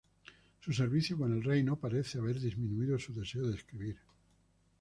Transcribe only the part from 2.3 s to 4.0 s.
disminuido su deseo de escribir.